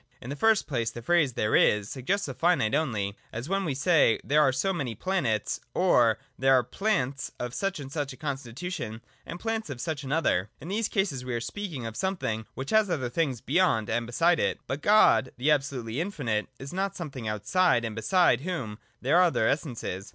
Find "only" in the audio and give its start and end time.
2.73-3.15